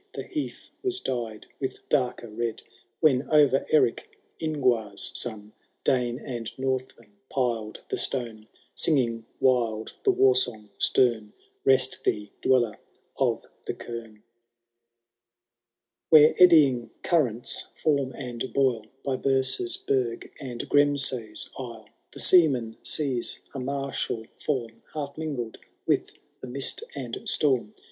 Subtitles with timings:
[0.15, 2.63] The heath was dyed with darker red.
[3.01, 4.09] When o^er Erick,
[4.41, 11.65] Ingnar\i son, Dane and Northman piled the stone; Singing wild the war song stem, *
[11.65, 12.79] Rest thee, Dweller
[13.17, 14.21] of the Caim 1 '^
[16.09, 23.37] Where eddying currents foam and boll By Bersa*s burgh and Grasmsay^s isle, The seaman sees
[23.53, 26.09] a martial ibzm Half mingled with
[26.41, 27.75] the mist and storm.